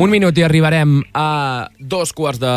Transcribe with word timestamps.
Un 0.00 0.08
minut 0.08 0.38
i 0.38 0.40
arribarem 0.40 0.94
a 1.12 1.68
dos 1.76 2.14
quarts 2.16 2.40
de 2.40 2.52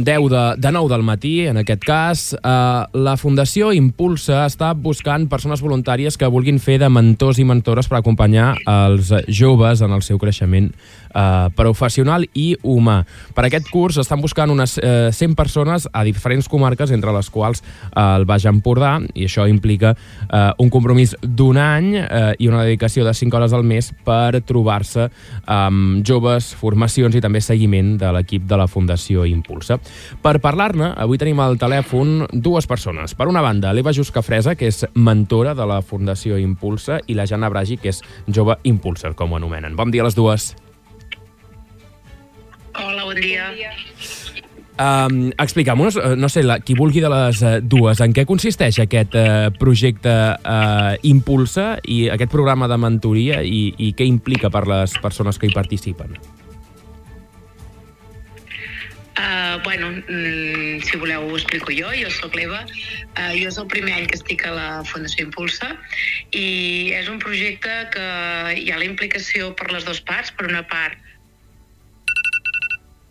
deu 0.00 0.30
de, 0.32 0.44
de 0.56 0.70
nou 0.72 0.86
del 0.88 1.02
matí, 1.04 1.42
en 1.44 1.60
aquest 1.60 1.82
cas. 1.84 2.22
Uh, 2.38 2.88
la 3.04 3.18
Fundació 3.20 3.68
Impulsa 3.76 4.46
està 4.46 4.70
buscant 4.72 5.26
persones 5.28 5.60
voluntàries 5.60 6.16
que 6.16 6.30
vulguin 6.32 6.56
fer 6.56 6.78
de 6.80 6.88
mentors 6.88 7.36
i 7.36 7.44
mentores 7.44 7.90
per 7.92 7.98
acompanyar 7.98 8.54
els 8.64 9.12
joves 9.28 9.84
en 9.84 9.92
el 9.92 10.00
seu 10.08 10.16
creixement 10.16 10.70
uh, 11.16 11.48
professional 11.56 12.26
i 12.36 12.50
humà. 12.62 13.00
Per 13.34 13.46
aquest 13.48 13.70
curs 13.72 13.98
estan 14.02 14.20
buscant 14.20 14.52
unes 14.52 14.76
uh, 14.78 15.08
100 15.12 15.36
persones 15.38 15.88
a 15.92 16.04
diferents 16.04 16.48
comarques, 16.52 16.92
entre 16.92 17.14
les 17.16 17.30
quals 17.32 17.62
uh, 17.64 18.16
el 18.18 18.26
Baix 18.28 18.46
Empordà, 18.48 18.98
i 19.14 19.26
això 19.26 19.46
implica 19.50 19.94
uh, 19.96 20.52
un 20.62 20.70
compromís 20.72 21.16
d'un 21.22 21.58
any 21.60 21.92
uh, 22.02 22.32
i 22.38 22.50
una 22.50 22.64
dedicació 22.66 23.06
de 23.06 23.14
5 23.16 23.36
hores 23.36 23.56
al 23.56 23.64
mes 23.66 23.90
per 24.06 24.42
trobar-se 24.46 25.08
amb 25.50 26.04
joves, 26.06 26.52
formacions 26.58 27.16
i 27.16 27.22
també 27.24 27.40
seguiment 27.40 27.96
de 28.00 28.12
l'equip 28.14 28.46
de 28.46 28.60
la 28.60 28.68
Fundació 28.70 29.26
Impulsa. 29.28 29.80
Per 30.22 30.36
parlar-ne, 30.44 30.92
avui 30.96 31.20
tenim 31.20 31.40
al 31.40 31.58
telèfon 31.60 32.26
dues 32.32 32.68
persones. 32.68 33.16
Per 33.16 33.28
una 33.30 33.44
banda, 33.44 33.72
l'Eva 33.72 33.94
Juscafresa, 33.96 34.56
que 34.58 34.70
és 34.70 34.84
mentora 34.94 35.54
de 35.56 35.66
la 35.68 35.80
Fundació 35.82 36.38
Impulsa, 36.40 37.00
i 37.06 37.16
la 37.16 37.26
Jana 37.26 37.50
Bragi, 37.52 37.80
que 37.80 37.94
és 37.94 38.02
jove 38.26 38.58
impulsor, 38.64 39.16
com 39.16 39.32
ho 39.32 39.40
anomenen. 39.40 39.76
Bon 39.76 39.90
dia 39.90 40.04
a 40.04 40.10
les 40.10 40.18
dues. 40.18 40.54
Bon 43.16 43.24
dia. 43.24 43.48
Um, 44.76 45.32
Explica'm-nos, 45.40 45.96
eh, 45.96 46.16
no 46.20 46.28
sé, 46.28 46.42
la, 46.44 46.58
qui 46.60 46.74
vulgui 46.76 47.00
de 47.00 47.08
les 47.08 47.38
uh, 47.40 47.54
dues, 47.64 48.02
en 48.04 48.12
què 48.12 48.26
consisteix 48.28 48.76
aquest 48.82 49.16
uh, 49.16 49.48
projecte 49.56 50.12
uh, 50.36 50.92
Impulsa 51.08 51.78
i 51.88 52.10
aquest 52.12 52.28
programa 52.28 52.68
de 52.68 52.76
mentoria 52.76 53.40
i, 53.40 53.70
i 53.80 53.94
què 53.96 54.04
implica 54.04 54.50
per 54.52 54.66
les 54.68 54.98
persones 55.00 55.40
que 55.40 55.48
hi 55.48 55.54
participen? 55.56 56.12
Uh, 59.16 59.56
bueno, 59.64 59.88
mm, 59.96 60.84
si 60.84 61.00
voleu 61.00 61.24
ho 61.24 61.40
explico 61.40 61.72
jo. 61.72 61.88
Jo 61.96 62.12
sóc 62.12 62.36
l'Eva. 62.36 62.60
Uh, 63.16 63.32
jo 63.32 63.48
és 63.48 63.56
el 63.56 63.72
primer 63.72 63.96
any 63.96 64.12
que 64.12 64.20
estic 64.20 64.44
a 64.44 64.52
la 64.52 64.68
Fundació 64.84 65.24
Impulsa 65.24 65.72
i 66.36 66.92
és 66.92 67.08
un 67.08 67.16
projecte 67.24 67.80
que 67.96 68.06
hi 68.60 68.68
ha 68.68 68.76
la 68.76 68.84
implicació 68.84 69.54
per 69.56 69.72
les 69.72 69.88
dues 69.88 70.04
parts. 70.04 70.36
Per 70.36 70.50
una 70.52 70.66
part, 70.68 71.00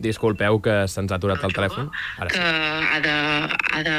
Disculpeu 0.02 0.60
que 0.60 0.76
se'ns 0.92 1.12
ha 1.12 1.16
aturat 1.16 1.42
el 1.46 1.54
telèfon. 1.56 1.90
Ara 2.20 2.32
que 2.32 2.40
sí. 2.40 2.42
ha 2.92 3.00
de... 3.00 3.16
Ha 3.72 3.82
de... 3.86 3.96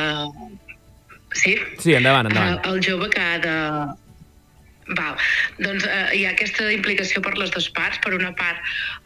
Sí? 1.38 1.56
Sí, 1.82 1.94
endavant, 1.98 2.30
endavant. 2.30 2.60
Uh, 2.62 2.74
el 2.74 2.84
jove 2.86 3.10
que 3.14 3.22
ha 3.22 3.40
de... 3.42 3.56
Val. 4.96 5.18
Doncs 5.60 5.84
eh, 5.84 6.16
hi 6.16 6.24
ha 6.26 6.32
aquesta 6.32 6.70
implicació 6.72 7.22
per 7.24 7.34
les 7.36 7.52
dues 7.52 7.68
parts. 7.76 8.00
Per 8.04 8.14
una 8.16 8.32
part, 8.38 8.62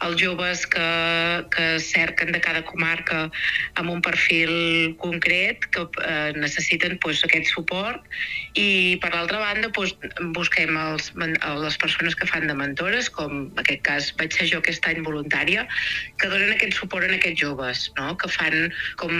els 0.06 0.20
joves 0.20 0.64
que, 0.70 0.86
que 1.54 1.66
cerquen 1.82 2.30
de 2.34 2.40
cada 2.44 2.62
comarca 2.68 3.24
amb 3.80 3.90
un 3.90 4.02
perfil 4.04 4.94
concret 5.02 5.66
que 5.74 5.86
eh, 6.04 6.32
necessiten 6.38 6.98
pues, 7.02 7.24
aquest 7.26 7.50
suport 7.50 8.06
i 8.58 8.98
per 9.02 9.12
l'altra 9.14 9.40
banda 9.42 9.72
pues, 9.74 9.94
busquem 10.36 10.76
els, 10.78 11.10
les 11.16 11.78
persones 11.82 12.14
que 12.18 12.28
fan 12.30 12.46
de 12.46 12.54
mentores, 12.54 13.10
com 13.10 13.48
en 13.48 13.62
aquest 13.64 13.82
cas 13.86 14.10
vaig 14.20 14.34
ser 14.36 14.48
jo 14.52 14.62
aquest 14.62 14.86
any 14.86 15.02
voluntària, 15.02 15.66
que 16.20 16.30
donen 16.30 16.54
aquest 16.54 16.76
suport 16.78 17.08
a 17.08 17.16
aquests 17.16 17.42
joves, 17.42 17.88
no? 17.98 18.12
que 18.20 18.30
fan 18.30 18.70
com, 19.00 19.12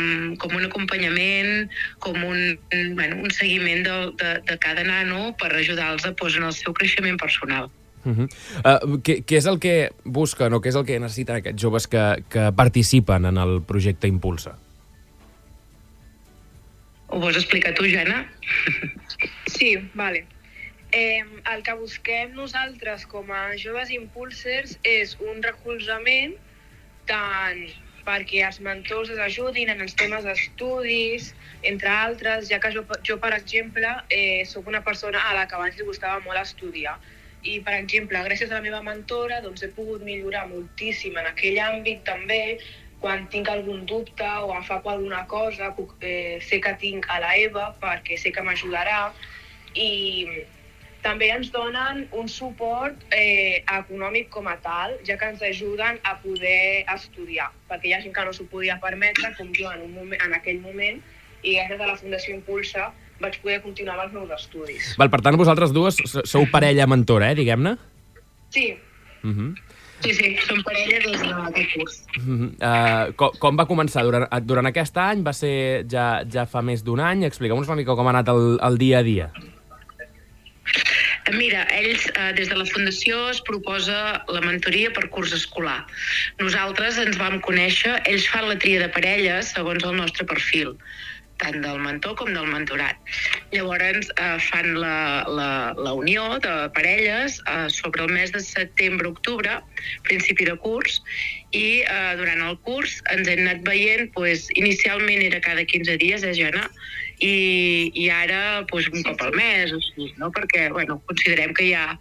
com 0.43 0.57
un 0.59 0.69
acompanyament, 0.69 1.71
com 2.05 2.19
un, 2.23 2.59
bueno, 2.71 3.23
un 3.25 3.35
seguiment 3.35 3.83
de, 3.87 3.97
de, 4.21 4.33
de 4.51 4.59
cada 4.63 4.85
nano 4.87 5.33
per 5.41 5.51
ajudar-los 5.57 6.07
a, 6.07 6.15
pues, 6.19 6.37
en 6.37 6.52
el 6.53 6.59
seu 6.59 6.75
creixement 6.77 7.19
personal. 7.21 7.71
Uh 8.05 8.17
-huh. 8.17 8.27
uh, 8.67 8.99
què, 8.99 9.23
què 9.23 9.37
és 9.39 9.47
el 9.47 9.59
que 9.63 9.93
busquen 10.05 10.53
o 10.53 10.61
què 10.61 10.69
és 10.69 10.75
el 10.75 10.85
que 10.85 10.99
necessiten 10.99 11.37
aquests 11.37 11.63
joves 11.63 11.87
que, 11.87 12.25
que 12.29 12.51
participen 12.53 13.25
en 13.27 13.39
el 13.39 13.63
projecte 13.63 14.09
Impulsa? 14.09 14.59
Ho 17.09 17.21
vols 17.21 17.37
explicar 17.37 17.75
tu, 17.75 17.85
Jana? 17.85 18.27
Sí, 19.47 19.77
vale. 19.95 20.27
Eh, 20.93 21.25
el 21.55 21.63
que 21.63 21.75
busquem 21.79 22.33
nosaltres 22.35 23.05
com 23.07 23.31
a 23.31 23.57
joves 23.57 23.91
impulsers 23.91 24.79
és 24.83 25.15
un 25.21 25.43
recolzament 25.43 26.35
tant 27.07 27.63
perquè 28.07 28.43
els 28.47 28.61
mentors 28.65 29.11
es 29.15 29.21
ajudin 29.23 29.73
en 29.73 29.81
els 29.85 29.97
temes 29.99 30.27
d'estudis, 30.27 31.33
entre 31.73 31.91
altres, 31.95 32.49
ja 32.51 32.61
que 32.63 32.73
jo, 32.75 32.85
jo 33.07 33.19
per 33.23 33.33
exemple, 33.39 33.91
eh, 34.11 34.45
sóc 34.49 34.71
una 34.71 34.83
persona 34.85 35.25
a 35.31 35.35
la 35.39 35.49
que 35.49 35.59
abans 35.59 35.79
li 35.79 35.89
gustava 35.89 36.23
molt 36.27 36.41
estudiar. 36.43 36.99
I, 37.43 37.59
per 37.67 37.75
exemple, 37.75 38.21
gràcies 38.23 38.53
a 38.53 38.61
la 38.61 38.65
meva 38.65 38.83
mentora, 38.87 39.41
doncs 39.43 39.65
he 39.67 39.73
pogut 39.75 40.05
millorar 40.07 40.47
moltíssim 40.51 41.17
en 41.19 41.27
aquell 41.33 41.59
àmbit 41.59 42.05
també, 42.07 42.59
quan 43.03 43.27
tinc 43.27 43.49
algun 43.51 43.83
dubte 43.91 44.29
o 44.47 44.53
em 44.55 44.63
fa 44.63 44.79
alguna 44.87 45.25
cosa, 45.27 45.73
puc, 45.75 45.97
eh, 46.01 46.39
sé 46.41 46.61
que 46.63 46.77
tinc 46.79 47.09
a 47.11 47.19
la 47.25 47.35
Eva 47.37 47.73
perquè 47.83 48.19
sé 48.19 48.31
que 48.31 48.45
m'ajudarà 48.47 49.09
i 49.75 49.91
també 51.03 51.31
ens 51.35 51.51
donen 51.55 52.07
un 52.19 52.29
suport 52.31 53.07
eh, 53.11 53.63
econòmic 53.67 54.31
com 54.31 54.47
a 54.51 54.57
tal, 54.63 54.95
ja 55.07 55.17
que 55.19 55.31
ens 55.35 55.43
ajuden 55.43 55.99
a 56.07 56.17
poder 56.23 56.85
estudiar, 56.95 57.51
perquè 57.71 57.91
hi 57.91 57.97
ha 57.97 58.03
gent 58.05 58.15
que 58.15 58.27
no 58.27 58.35
s'ho 58.37 58.47
podia 58.51 58.79
permetre, 58.83 59.35
com 59.39 59.51
jo 59.57 59.71
en, 59.73 59.83
un 59.89 59.97
moment, 59.97 60.23
en 60.23 60.37
aquell 60.39 60.61
moment, 60.63 61.03
i 61.43 61.57
gràcies 61.59 61.81
a 61.81 61.91
la 61.91 61.99
Fundació 61.99 62.37
Impulsa 62.37 62.93
vaig 63.23 63.37
poder 63.43 63.61
continuar 63.63 63.99
amb 63.99 64.07
els 64.07 64.15
meus 64.15 64.31
estudis. 64.39 64.95
Val, 64.99 65.11
per 65.11 65.21
tant, 65.23 65.39
vosaltres 65.39 65.75
dues 65.75 65.99
sou 66.07 66.47
parella 66.51 66.87
mentora, 66.91 67.31
eh, 67.31 67.39
diguem-ne? 67.39 67.77
Sí, 68.53 68.73
Uh 69.23 69.31
-huh. 69.31 69.55
Sí, 70.03 70.15
sí, 70.15 70.37
som 70.49 70.59
parella 70.63 70.99
des 70.99 71.21
d'aquest 71.23 71.75
curs. 71.75 72.05
Uh 72.19 72.23
-huh. 72.27 72.49
uh, 72.59 73.13
com, 73.15 73.31
com 73.39 73.57
va 73.57 73.67
començar? 73.67 74.03
Durant, 74.03 74.27
durant 74.43 74.67
aquest 74.67 74.97
any? 74.97 75.23
Va 75.23 75.33
ser 75.33 75.87
ja, 75.89 76.25
ja 76.29 76.47
fa 76.47 76.63
més 76.63 76.83
d'un 76.83 77.01
any? 77.01 77.25
Explica'm-nos 77.25 77.69
una 77.69 77.77
mica 77.77 77.95
com 77.95 78.07
ha 78.07 78.11
anat 78.11 78.29
el, 78.29 78.59
el 78.61 78.79
dia 78.79 78.99
a 78.99 79.03
dia. 79.03 79.33
Mira, 81.31 81.63
ells, 81.71 82.09
eh, 82.19 82.33
des 82.35 82.49
de 82.51 82.57
la 82.59 82.67
Fundació, 82.67 83.29
es 83.31 83.41
proposa 83.47 84.25
la 84.27 84.41
mentoria 84.43 84.91
per 84.91 85.09
curs 85.15 85.33
escolar. 85.33 85.87
Nosaltres 86.43 86.99
ens 86.99 87.17
vam 87.21 87.39
conèixer, 87.41 88.01
ells 88.11 88.27
fan 88.27 88.49
la 88.49 88.59
tria 88.59 88.83
de 88.83 88.91
parelles 88.91 89.55
segons 89.55 89.85
el 89.87 89.95
nostre 90.03 90.27
perfil 90.27 90.75
tant 91.43 91.59
del 91.65 91.81
mentor 91.83 92.15
com 92.19 92.31
del 92.35 92.47
mentorat. 92.47 92.99
Llavors 93.55 94.11
eh, 94.15 94.39
fan 94.47 94.77
la, 94.79 95.25
la, 95.27 95.51
la 95.75 95.93
unió 95.99 96.39
de 96.45 96.55
parelles 96.77 97.41
eh, 97.51 97.67
sobre 97.73 98.07
el 98.07 98.15
mes 98.15 98.33
de 98.35 98.41
setembre-octubre, 98.45 99.59
principi 100.07 100.47
de 100.49 100.57
curs, 100.63 101.01
i 101.51 101.83
eh, 101.83 102.15
durant 102.21 102.45
el 102.47 102.59
curs 102.67 103.01
ens 103.15 103.31
hem 103.31 103.45
anat 103.47 103.65
veient, 103.67 104.13
pues, 104.15 104.47
inicialment 104.55 105.25
era 105.27 105.43
cada 105.45 105.67
15 105.67 105.99
dies, 106.03 106.27
eh, 106.27 106.35
Jana? 106.39 106.69
I, 107.23 107.93
i 107.95 108.09
ara 108.11 108.65
pues, 108.71 108.89
un 108.91 109.05
cop 109.07 109.21
al 109.23 109.37
mes, 109.37 109.71
o 109.71 109.79
sigui, 109.85 110.11
no? 110.19 110.33
perquè 110.35 110.67
bueno, 110.75 110.99
considerem 111.07 111.55
que 111.55 111.69
ja 111.71 111.93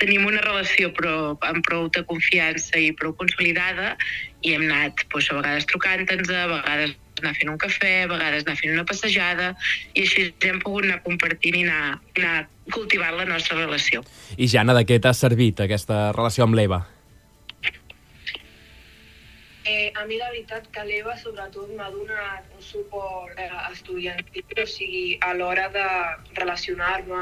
tenim 0.00 0.26
una 0.26 0.42
relació 0.42 0.90
però, 0.94 1.36
amb 1.46 1.62
prou 1.66 1.86
de 1.94 2.02
confiança 2.08 2.80
i 2.82 2.90
prou 2.98 3.14
consolidada 3.18 3.94
i 4.42 4.56
hem 4.56 4.66
anat 4.66 5.04
pues, 5.12 5.30
a 5.30 5.38
vegades 5.38 5.68
trucant-nos, 5.70 6.30
a 6.30 6.48
vegades 6.50 6.96
anar 7.22 7.34
fent 7.38 7.52
un 7.52 7.60
cafè, 7.62 7.92
a 8.04 8.10
vegades 8.10 8.42
anar 8.46 8.56
fent 8.58 8.74
una 8.74 8.86
passejada 8.88 9.52
i 9.94 10.02
així 10.02 10.26
hem 10.48 10.58
pogut 10.64 10.88
anar 10.88 10.98
compartint 11.06 11.60
i 11.60 11.62
anar, 11.68 12.00
anar 12.18 12.48
cultivant 12.74 13.14
la 13.20 13.28
nostra 13.28 13.60
relació. 13.60 14.02
I 14.36 14.50
Jana, 14.50 14.74
de 14.76 14.84
què 14.88 14.98
t'ha 15.00 15.14
servit 15.16 15.62
aquesta 15.62 16.08
relació 16.16 16.48
amb 16.48 16.58
l'Eva? 16.58 16.82
Eh, 19.66 19.92
a 19.96 20.04
mi 20.04 20.18
la 20.20 20.28
veritat 20.28 20.66
que 20.76 20.82
l'Eva 20.84 21.14
sobretot 21.16 21.70
m'ha 21.76 21.86
donat 21.92 22.50
un 22.52 22.60
suport 22.60 23.38
eh, 23.40 23.46
estudiantil, 23.70 24.44
o 24.60 24.66
sigui, 24.68 25.16
a 25.24 25.30
l'hora 25.38 25.70
de 25.72 25.84
relacionar-me 26.36 27.20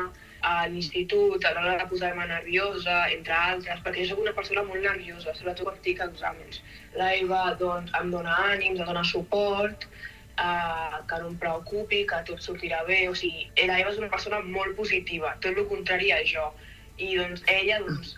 a 0.50 0.54
l'institut, 0.72 1.46
a 1.46 1.52
l'hora 1.54 1.76
de 1.78 1.86
posar-me 1.92 2.26
nerviosa, 2.26 2.96
entre 3.14 3.36
altres, 3.36 3.84
perquè 3.84 4.02
jo 4.02 4.08
soc 4.10 4.24
una 4.24 4.34
persona 4.40 4.66
molt 4.66 4.82
nerviosa, 4.82 5.36
sobretot 5.38 5.70
quan 5.70 5.78
tinc 5.86 6.02
exàmens. 6.08 6.58
L'Eva 6.98 7.44
doncs, 7.62 7.94
em 8.00 8.10
dona 8.16 8.34
ànims, 8.48 8.82
em 8.82 8.90
dona 8.90 9.06
suport, 9.12 9.86
eh, 10.34 10.98
que 11.06 11.22
no 11.22 11.30
em 11.30 11.40
preocupi, 11.46 12.02
que 12.10 12.22
tot 12.26 12.42
sortirà 12.42 12.82
bé, 12.90 13.04
o 13.06 13.14
sigui, 13.22 13.46
l'Eva 13.70 13.94
és 13.94 14.02
una 14.02 14.10
persona 14.18 14.42
molt 14.50 14.74
positiva, 14.82 15.36
tot 15.46 15.54
el 15.54 15.70
contrari 15.70 16.10
a 16.10 16.18
jo. 16.34 16.50
I 16.98 17.14
doncs 17.22 17.46
ella 17.46 17.78
doncs, 17.86 18.16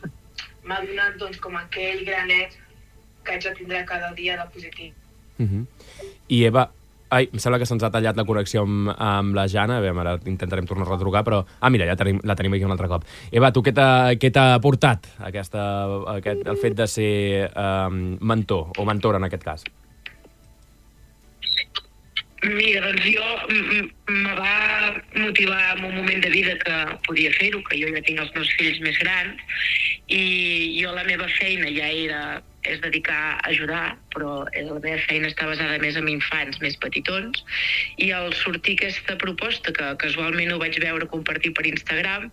m'ha 0.65 0.81
donat 0.89 1.21
doncs, 1.21 1.45
com 1.45 1.61
aquell 1.61 2.07
granet 2.09 2.57
que 3.25 3.37
haig 3.37 3.45
de 3.45 3.55
tindre 3.59 3.85
cada 3.89 4.13
dia 4.15 4.39
de 4.39 4.49
positiu. 4.53 4.93
Uh 5.39 5.47
-huh. 5.47 5.67
I 6.29 6.45
Eva, 6.45 6.71
ai, 7.11 7.29
em 7.33 7.39
sembla 7.39 7.61
que 7.61 7.67
se'ns 7.69 7.83
ha 7.83 7.91
tallat 7.95 8.17
la 8.17 8.25
connexió 8.25 8.65
amb, 8.67 8.91
amb 8.97 9.37
la 9.37 9.47
Jana, 9.51 9.81
veure, 9.81 10.01
ara 10.01 10.19
intentarem 10.31 10.67
tornar 10.67 10.87
a 10.87 10.91
retrucar, 10.91 11.25
però... 11.27 11.45
Ah, 11.61 11.71
mira, 11.71 11.87
ja 11.87 11.97
tenim, 11.97 12.21
la 12.25 12.37
tenim 12.39 12.57
aquí 12.57 12.65
un 12.65 12.75
altre 12.75 12.89
cop. 12.91 13.07
Eva, 13.31 13.53
tu 13.53 13.63
què 13.63 13.73
t'ha 13.75 14.55
aportat 14.55 15.07
aquesta, 15.31 15.63
aquest, 16.17 16.47
el 16.47 16.61
fet 16.63 16.77
de 16.81 16.87
ser 16.91 17.51
um, 17.55 18.19
mentor, 18.21 18.73
o 18.79 18.85
mentora 18.85 19.19
en 19.23 19.29
aquest 19.29 19.45
cas? 19.45 19.65
Mira, 22.45 22.83
doncs 22.85 23.05
jo 23.09 23.25
me 24.13 24.35
va 24.37 24.57
motivar 25.17 25.79
en 25.79 25.85
un 25.87 25.95
moment 25.97 26.21
de 26.21 26.29
vida 26.29 26.59
que 26.61 26.75
podia 27.07 27.31
fer-ho, 27.39 27.63
que 27.65 27.79
jo 27.81 27.89
ja 27.95 28.03
tinc 28.05 28.21
els 28.21 28.35
meus 28.35 28.51
fills 28.59 28.83
més 28.85 28.99
grans, 29.01 29.63
i 30.13 30.75
jo 30.77 30.93
la 30.93 31.07
meva 31.09 31.29
feina 31.39 31.71
ja 31.73 31.89
era 31.89 32.21
és 32.65 32.81
dedicar 32.81 33.21
a 33.31 33.41
ajudar, 33.51 33.85
però 34.15 34.45
la 34.47 34.79
meva 34.81 34.99
feina 35.09 35.29
està 35.31 35.49
basada 35.51 35.79
més 35.83 35.99
en 36.01 36.09
infants 36.11 36.61
més 36.63 36.77
petitons, 36.81 37.45
i 37.99 38.11
al 38.15 38.33
sortir 38.39 38.77
aquesta 38.79 39.19
proposta, 39.21 39.73
que 39.75 39.91
casualment 40.03 40.55
ho 40.55 40.61
vaig 40.63 40.79
veure 40.83 41.09
compartir 41.11 41.53
per 41.57 41.67
Instagram, 41.69 42.31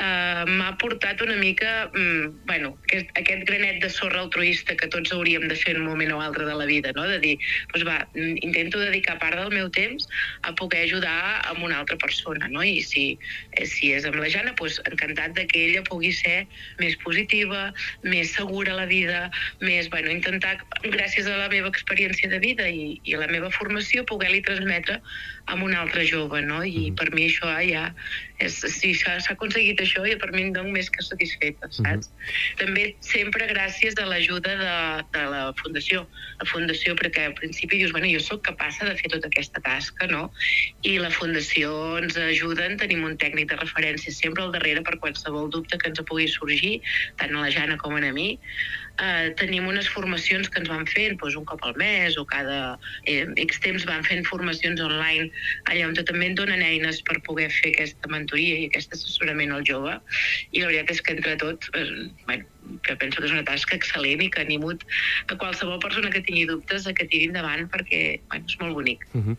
eh, 0.00 0.44
m'ha 0.50 0.72
portat 0.82 1.22
una 1.24 1.36
mica, 1.40 1.90
mm, 1.94 2.46
bueno, 2.50 2.74
aquest, 2.88 3.10
aquest 3.20 3.46
granet 3.48 3.80
de 3.82 3.90
sorra 3.90 4.20
altruista 4.24 4.76
que 4.76 4.88
tots 4.88 5.12
hauríem 5.12 5.48
de 5.48 5.56
fer 5.56 5.76
en 5.76 5.82
un 5.82 5.88
moment 5.92 6.12
o 6.12 6.20
altre 6.20 6.46
de 6.46 6.54
la 6.54 6.66
vida, 6.66 6.92
no? 6.96 7.06
de 7.08 7.18
dir, 7.22 7.36
doncs 7.72 7.86
va, 7.86 7.98
intento 8.14 8.80
dedicar 8.80 9.18
part 9.22 9.38
del 9.38 9.52
meu 9.54 9.70
temps 9.70 10.08
a 10.42 10.54
poder 10.54 10.84
ajudar 10.84 11.40
a 11.44 11.52
una 11.60 11.78
altra 11.78 11.96
persona, 11.96 12.48
no? 12.48 12.62
i 12.62 12.80
si, 12.82 13.18
eh, 13.52 13.66
si 13.66 13.92
és 13.96 14.06
amb 14.08 14.20
la 14.20 14.30
Jana, 14.32 14.54
doncs 14.58 14.80
encantat 14.90 15.34
de 15.36 15.46
que 15.50 15.66
ella 15.68 15.84
pugui 15.86 16.12
ser 16.16 16.46
més 16.80 16.96
positiva, 17.04 17.70
més 18.02 18.32
segura 18.36 18.72
a 18.72 18.80
la 18.82 18.86
vida, 18.86 19.30
més, 19.60 19.90
bueno, 19.92 20.10
intentar, 20.10 20.56
gràcies 20.84 21.19
a 21.26 21.36
la 21.36 21.48
meva 21.52 21.68
experiència 21.72 22.30
de 22.30 22.38
vida 22.42 22.68
i, 22.68 23.00
i 23.04 23.16
a 23.16 23.20
la 23.22 23.28
meva 23.30 23.50
formació, 23.52 24.04
poder-li 24.08 24.42
transmetre 24.46 25.00
a 25.50 25.54
un 25.58 25.74
altre 25.74 26.06
jove, 26.06 26.40
no? 26.46 26.62
I 26.62 26.90
per 26.96 27.10
mi 27.14 27.26
això 27.28 27.50
ja 27.66 27.90
és, 28.40 28.56
si 28.72 28.92
s'ha 28.96 29.18
aconseguit 29.34 29.80
això, 29.82 30.04
i 30.08 30.16
per 30.20 30.30
mi 30.32 30.46
em 30.46 30.52
dono 30.54 30.72
més 30.72 30.88
que 30.92 31.02
satisfeta, 31.04 31.68
saps? 31.68 32.08
Uh 32.08 32.14
-huh. 32.14 32.56
També 32.62 32.84
sempre 33.04 33.48
gràcies 33.50 33.98
a 34.00 34.06
l'ajuda 34.06 34.52
de, 34.62 34.76
de 35.16 35.24
la 35.34 35.42
Fundació. 35.60 36.06
La 36.40 36.46
Fundació, 36.52 36.94
perquè 36.96 37.26
al 37.26 37.34
principi 37.34 37.76
dius, 37.76 37.92
bueno, 37.92 38.08
jo 38.08 38.20
sóc 38.20 38.42
capaç 38.42 38.80
de 38.80 38.96
fer 38.96 39.10
tota 39.10 39.28
aquesta 39.28 39.60
tasca, 39.60 40.06
no? 40.06 40.32
I 40.82 40.98
la 40.98 41.10
Fundació 41.10 41.98
ens 41.98 42.16
ajuda, 42.16 42.76
tenim 42.76 43.04
un 43.04 43.16
tècnic 43.16 43.50
de 43.50 43.56
referència 43.56 44.12
sempre 44.12 44.42
al 44.42 44.52
darrere 44.52 44.82
per 44.82 44.98
qualsevol 44.98 45.50
dubte 45.50 45.78
que 45.78 45.88
ens 45.88 46.00
pugui 46.00 46.28
sorgir, 46.28 46.80
tant 47.16 47.34
a 47.36 47.40
la 47.40 47.50
Jana 47.50 47.76
com 47.76 47.96
a 47.96 48.12
mi, 48.12 48.38
eh, 49.00 49.32
tenim 49.36 49.66
unes 49.66 49.88
formacions 49.88 50.48
que 50.48 50.60
ens 50.60 50.68
van 50.70 50.86
fent 50.86 51.16
doncs, 51.20 51.36
un 51.36 51.46
cop 51.48 51.62
al 51.64 51.76
mes 51.80 52.16
o 52.20 52.24
cada 52.28 52.78
eh, 53.04 53.26
X 53.46 53.60
temps 53.64 53.86
van 53.88 54.04
fent 54.06 54.26
formacions 54.28 54.80
online 54.80 55.30
allà 55.70 55.88
on 55.88 55.96
també 55.98 56.30
en 56.30 56.38
donen 56.38 56.62
eines 56.64 57.02
per 57.06 57.20
poder 57.26 57.50
fer 57.54 57.74
aquesta 57.74 58.10
mentoria 58.12 58.58
i 58.60 58.68
aquest 58.70 58.96
assessorament 58.96 59.52
al 59.52 59.66
jove 59.66 59.98
i 60.50 60.62
la 60.62 60.70
veritat 60.70 60.96
és 60.96 61.04
que 61.04 61.16
entre 61.16 61.36
tots 61.40 61.70
eh, 61.74 61.86
bueno, 62.26 62.48
que 62.82 62.96
penso 62.96 63.20
que 63.20 63.26
és 63.28 63.34
una 63.34 63.44
tasca 63.46 63.76
excel·lent 63.76 64.22
i 64.24 64.28
que 64.32 64.42
animo 64.44 64.70
a 64.70 65.36
qualsevol 65.40 65.80
persona 65.82 66.10
que 66.12 66.22
tingui 66.24 66.46
dubtes 66.48 66.86
a 66.86 66.94
que 66.96 67.06
tiri 67.10 67.30
endavant 67.30 67.66
perquè 67.72 68.20
bueno, 68.30 68.46
és 68.46 68.56
molt 68.60 68.74
bonic. 68.76 69.06
Uh 69.14 69.20
-huh. 69.20 69.36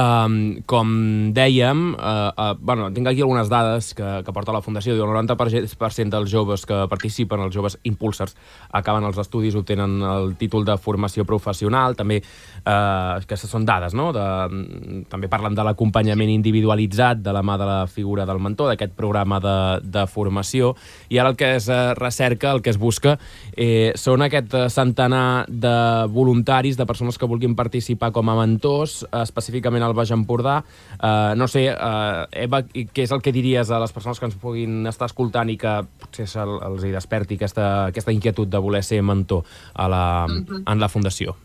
um, 0.00 0.62
com 0.66 1.32
dèiem, 1.32 1.94
uh, 1.94 2.32
uh, 2.36 2.54
bueno, 2.58 2.92
tinc 2.92 3.06
aquí 3.08 3.20
algunes 3.20 3.48
dades 3.48 3.94
que, 3.94 4.22
que 4.24 4.32
porta 4.32 4.52
la 4.52 4.62
Fundació. 4.62 4.94
El 4.94 5.00
90% 5.00 6.10
dels 6.10 6.30
joves 6.30 6.66
que 6.66 6.86
participen, 6.88 7.40
els 7.40 7.54
joves 7.54 7.78
impulsers, 7.82 8.36
acaben 8.70 9.04
els 9.04 9.18
estudis, 9.18 9.54
obtenen 9.54 10.02
el 10.02 10.36
títol 10.36 10.64
de 10.64 10.76
formació 10.76 11.24
professional. 11.24 11.96
També, 11.96 12.22
uh, 12.66 13.16
aquestes 13.22 13.50
són 13.50 13.64
dades, 13.64 13.94
no? 13.94 14.12
De, 14.12 15.04
també 15.08 15.28
parlen 15.44 15.56
de 15.56 15.64
l'acompanyament 15.66 16.30
individualitzat 16.32 17.20
de 17.20 17.32
la 17.32 17.42
mà 17.44 17.58
de 17.60 17.66
la 17.68 17.86
figura 17.86 18.24
del 18.24 18.40
mentor, 18.40 18.72
d'aquest 18.72 18.94
programa 18.96 19.40
de, 19.40 19.56
de 19.84 20.06
formació. 20.08 20.74
I 21.12 21.20
ara 21.20 21.34
el 21.34 21.36
que 21.36 21.54
es 21.58 21.68
uh, 21.68 21.92
recerca, 21.98 22.52
el 22.52 22.62
que 22.62 22.72
es 22.72 22.78
busca 22.80 23.18
eh, 23.56 23.92
són 24.00 24.24
aquest 24.24 24.54
eh, 24.54 24.64
centenar 24.72 25.44
de 25.48 25.74
voluntaris, 26.10 26.78
de 26.78 26.86
persones 26.86 27.18
que 27.18 27.28
vulguin 27.28 27.54
participar 27.54 28.10
com 28.14 28.30
a 28.30 28.36
mentors, 28.38 29.02
específicament 29.20 29.84
al 29.84 29.94
Baix 29.94 30.14
Empordà. 30.14 30.60
Eh, 30.96 31.34
no 31.36 31.48
sé, 31.50 31.66
eh, 31.70 32.44
Eva, 32.46 32.64
què 32.64 33.04
és 33.04 33.14
el 33.14 33.22
que 33.22 33.34
diries 33.34 33.70
a 33.70 33.80
les 33.82 33.94
persones 33.94 34.20
que 34.20 34.30
ens 34.30 34.38
puguin 34.40 34.84
estar 34.90 35.10
escoltant 35.10 35.50
i 35.52 35.58
que 35.60 35.76
potser 36.06 36.28
els 36.40 36.84
hi 36.84 36.94
desperti 36.94 37.38
aquesta, 37.38 37.90
aquesta 37.92 38.14
inquietud 38.14 38.50
de 38.50 38.62
voler 38.62 38.84
ser 38.84 39.02
mentor 39.02 39.44
a 39.74 39.88
la, 39.88 40.04
-huh. 40.28 40.62
en 40.66 40.80
la 40.80 40.88
Fundació? 40.88 41.36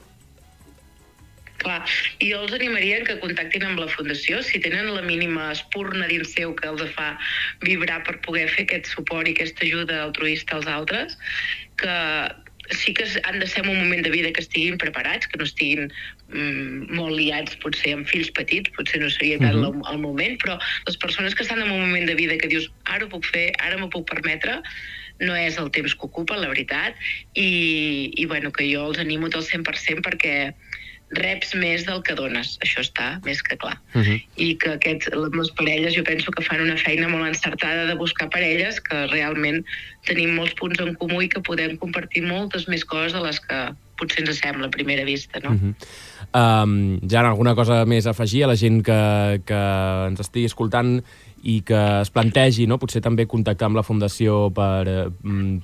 Clar, 1.60 1.80
i 2.24 2.32
jo 2.32 2.42
els 2.46 2.54
animaria 2.56 3.00
que 3.08 3.18
contactin 3.22 3.66
amb 3.68 3.82
la 3.82 3.90
Fundació 3.92 4.42
si 4.46 4.62
tenen 4.64 4.92
la 4.96 5.06
mínima 5.06 5.50
espurna 5.54 6.08
dins 6.12 6.36
seu 6.36 6.54
que 6.56 6.70
els 6.72 6.84
fa 6.96 7.14
vibrar 7.66 8.02
per 8.08 8.20
poder 8.26 8.48
fer 8.52 8.68
aquest 8.68 8.92
suport 8.94 9.28
i 9.28 9.36
aquesta 9.36 9.66
ajuda 9.68 10.04
altruista 10.06 10.56
als 10.60 10.70
altres, 10.72 11.18
que 11.80 11.98
sí 12.72 12.94
que 12.94 13.06
han 13.24 13.40
de 13.40 13.48
ser 13.48 13.64
en 13.64 13.72
un 13.72 13.80
moment 13.80 14.04
de 14.04 14.12
vida 14.12 14.32
que 14.32 14.42
estiguin 14.42 14.78
preparats, 14.78 15.28
que 15.28 15.38
no 15.38 15.48
estiguin 15.48 15.90
mm, 16.30 16.94
molt 16.96 17.16
liats 17.18 17.58
potser 17.64 17.96
amb 17.98 18.08
fills 18.08 18.30
petits, 18.38 18.70
potser 18.78 19.02
no 19.02 19.10
seria 19.10 19.40
tant 19.42 19.58
uh 19.58 19.66
-huh. 19.66 19.74
el, 19.74 19.94
el 19.94 20.00
moment, 20.00 20.38
però 20.44 20.60
les 20.88 20.98
persones 20.98 21.36
que 21.36 21.44
estan 21.44 21.62
en 21.62 21.72
un 21.72 21.82
moment 21.88 22.06
de 22.08 22.16
vida 22.16 22.38
que 22.38 22.48
dius 22.48 22.70
ara 22.86 23.06
ho 23.06 23.10
puc 23.10 23.26
fer, 23.26 23.52
ara 23.60 23.78
m'ho 23.78 23.90
puc 23.90 24.08
permetre, 24.10 24.62
no 25.20 25.36
és 25.36 25.58
el 25.58 25.72
temps 25.72 25.96
que 25.96 26.06
ocupa, 26.06 26.38
la 26.38 26.48
veritat, 26.48 26.96
i, 27.34 28.12
i 28.16 28.26
bueno, 28.26 28.52
que 28.52 28.64
jo 28.74 28.88
els 28.88 29.00
animo 29.00 29.30
del 29.30 29.44
100% 29.44 30.02
perquè 30.02 30.54
reps 31.18 31.56
més 31.58 31.86
del 31.88 32.02
que 32.06 32.14
dones, 32.16 32.58
això 32.66 32.84
està 32.84 33.08
més 33.26 33.42
que 33.42 33.58
clar. 33.58 33.78
Uh 33.96 34.02
-huh. 34.02 34.22
I 34.38 34.56
que 34.58 34.74
aquests, 34.78 35.10
les 35.14 35.52
parelles 35.58 35.96
jo 35.96 36.04
penso 36.04 36.32
que 36.32 36.44
fan 36.44 36.62
una 36.62 36.78
feina 36.78 37.08
molt 37.08 37.28
encertada 37.28 37.86
de 37.86 37.96
buscar 37.96 38.30
parelles 38.30 38.80
que 38.82 39.08
realment 39.08 39.66
tenim 40.06 40.36
molts 40.36 40.54
punts 40.54 40.80
en 40.80 40.94
comú 40.96 41.22
i 41.22 41.30
que 41.30 41.42
podem 41.42 41.78
compartir 41.78 42.24
moltes 42.24 42.68
més 42.68 42.86
coses 42.86 43.14
de 43.14 43.22
les 43.22 43.40
que 43.40 43.74
potser 43.98 44.24
ens 44.24 44.40
sembla 44.40 44.68
a 44.68 44.70
primera 44.70 45.04
vista, 45.04 45.40
no? 45.40 45.50
Uh 45.50 45.60
-huh. 45.60 46.64
um, 46.64 47.00
ja 47.10 47.20
alguna 47.20 47.56
cosa 47.56 47.86
més 47.86 48.06
a 48.06 48.12
afegir 48.12 48.44
a 48.44 48.48
la 48.48 48.56
gent 48.56 48.84
que, 48.84 49.42
que 49.46 49.62
ens 50.08 50.20
estigui 50.20 50.46
escoltant 50.46 51.04
i 51.44 51.62
que 51.62 52.02
es 52.02 52.10
plantegi, 52.10 52.68
no? 52.68 52.78
potser 52.78 53.02
també 53.02 53.26
contactar 53.26 53.70
amb 53.70 53.76
la 53.76 53.84
Fundació 53.84 54.52
per, 54.52 54.88
eh, 54.88 55.08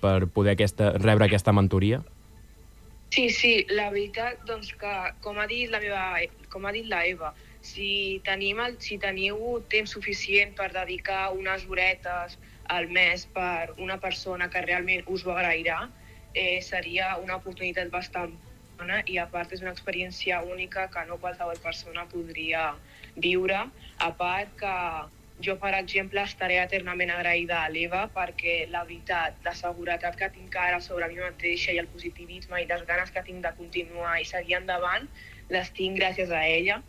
per 0.01 0.27
poder 0.27 0.55
aquesta, 0.55 0.93
rebre 0.97 1.25
aquesta 1.25 1.51
mentoria? 1.51 2.01
Sí, 3.09 3.29
sí, 3.29 3.65
la 3.69 3.89
veritat, 3.93 4.41
doncs 4.47 4.71
que, 4.79 4.93
com 5.23 5.37
ha 5.39 5.45
dit 5.47 5.69
la 5.71 5.79
meva, 5.79 6.05
com 6.51 6.65
ha 6.65 6.73
dit 6.75 6.87
la 6.91 7.03
Eva, 7.07 7.33
si, 7.65 8.19
tenim 8.25 8.59
el, 8.61 8.75
si 8.83 8.97
teniu 9.01 9.61
temps 9.71 9.93
suficient 9.95 10.51
per 10.57 10.71
dedicar 10.73 11.29
unes 11.33 11.63
horetes 11.69 12.35
al 12.75 12.89
mes 12.89 13.25
per 13.37 13.71
una 13.77 13.97
persona 14.01 14.49
que 14.51 14.65
realment 14.65 15.05
us 15.07 15.23
ho 15.25 15.31
agrairà, 15.35 15.85
eh, 16.33 16.59
seria 16.61 17.15
una 17.21 17.39
oportunitat 17.39 17.89
bastant 17.93 18.35
bona 18.77 19.01
i 19.07 19.17
a 19.21 19.25
part 19.31 19.53
és 19.55 19.63
una 19.63 19.71
experiència 19.71 20.41
única 20.43 20.89
que 20.91 21.03
no 21.07 21.17
qualsevol 21.21 21.59
persona 21.63 22.03
podria 22.11 22.73
viure, 23.15 23.61
a 23.97 24.09
part 24.19 24.51
que 24.59 24.75
jo, 25.43 25.57
per 25.59 25.73
exemple, 25.75 26.21
estaré 26.23 26.57
eternament 26.61 27.11
agraïda 27.11 27.61
a 27.63 27.69
l'Eva 27.71 28.05
perquè 28.15 28.69
la 28.71 28.85
veritat, 28.87 29.41
la 29.43 29.53
seguretat 29.57 30.15
que 30.19 30.29
tinc 30.31 30.55
ara 30.55 30.79
sobre 30.81 31.09
mi 31.11 31.19
mateixa 31.19 31.75
i 31.75 31.79
el 31.81 31.89
positivisme 31.91 32.61
i 32.61 32.67
les 32.69 32.85
ganes 32.87 33.11
que 33.11 33.23
tinc 33.25 33.43
de 33.43 33.51
continuar 33.57 34.15
i 34.21 34.27
seguir 34.29 34.59
endavant, 34.61 35.09
les 35.51 35.71
tinc 35.75 35.99
gràcies 35.99 36.31
a 36.31 36.45
ella. 36.47 36.81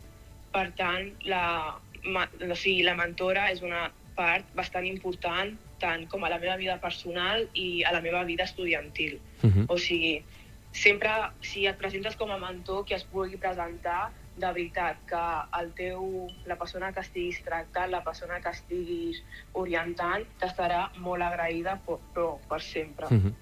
Per 0.53 0.67
tant, 0.79 1.11
la, 1.27 1.75
o 2.07 2.55
sigui, 2.55 2.83
la 2.87 2.95
mentora 2.95 3.49
és 3.51 3.61
una 3.65 3.89
part 4.17 4.47
bastant 4.57 4.87
important 4.87 5.53
tant 5.81 6.07
com 6.09 6.23
a 6.23 6.31
la 6.31 6.39
meva 6.41 6.55
vida 6.57 6.79
personal 6.81 7.43
i 7.53 7.83
a 7.85 7.91
la 7.93 8.01
meva 8.01 8.23
vida 8.25 8.47
estudiantil. 8.47 9.19
Uh 9.43 9.49
-huh. 9.49 9.65
O 9.67 9.77
sigui, 9.77 10.23
sempre, 10.71 11.11
si 11.41 11.67
et 11.67 11.77
presentes 11.77 12.15
com 12.15 12.31
a 12.31 12.37
mentor, 12.37 12.85
que 12.85 12.95
es 12.95 13.03
pugui 13.03 13.37
presentar, 13.37 14.11
de 14.37 14.49
veritat 14.53 14.97
que 15.09 15.21
el 15.59 15.71
teu, 15.77 16.27
la 16.45 16.57
persona 16.57 16.91
que 16.93 17.01
estiguis 17.01 17.39
tractant, 17.45 17.89
la 17.91 18.03
persona 18.05 18.39
que 18.43 18.51
estiguis 18.53 19.23
orientant, 19.57 20.23
t'estarà 20.41 20.91
molt 21.01 21.23
agraïda, 21.25 21.79
però 21.85 22.37
per 22.49 22.61
sempre. 22.61 23.07
Mm 23.09 23.21
-hmm. 23.21 23.33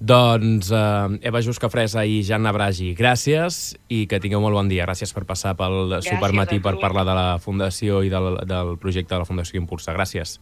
Doncs 0.00 0.70
uh, 0.70 1.18
Eva 1.20 1.42
Juscafresa 1.42 2.04
i 2.04 2.22
Janna 2.24 2.52
Bragi, 2.52 2.94
gràcies 2.96 3.76
i 3.88 4.06
que 4.06 4.20
tingueu 4.20 4.40
molt 4.40 4.54
bon 4.54 4.68
dia. 4.68 4.86
Gràcies 4.86 5.12
per 5.12 5.24
passar 5.24 5.56
pel 5.56 5.90
gràcies 5.90 6.14
Supermatí 6.14 6.58
per 6.58 6.78
parlar 6.80 7.04
de 7.04 7.14
la 7.14 7.38
Fundació 7.38 8.02
i 8.02 8.08
del, 8.08 8.46
del 8.46 8.78
projecte 8.78 9.14
de 9.14 9.18
la 9.18 9.24
Fundació 9.24 9.60
Impulsa. 9.60 9.92
Gràcies. 9.92 10.40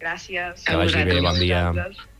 Gràcies. 0.00 0.64
Que 0.64 0.76
vagi 0.76 1.04
bé, 1.04 1.20
bon 1.20 1.38
dia. 1.38 1.72
Gràcies. 1.72 2.14